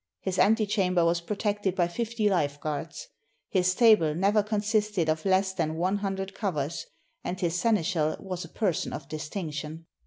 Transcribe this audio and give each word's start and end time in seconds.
His 0.19 0.39
antechamber 0.39 1.05
was 1.05 1.21
protected 1.21 1.75
by 1.75 1.87
fifty 1.87 2.27
life 2.27 2.59
guards. 2.59 3.07
His 3.49 3.75
table 3.75 4.15
never 4.15 4.41
con 4.41 4.61
sisted 4.61 5.07
of 5.07 5.25
less 5.25 5.53
than 5.53 5.75
one 5.75 5.97
hundred 5.97 6.33
covers, 6.33 6.87
and 7.23 7.39
his 7.39 7.53
seneschal 7.59 8.17
was 8.19 8.43
a 8.43 8.49
person 8.49 8.93
of 8.93 9.07
distinction. 9.07 9.85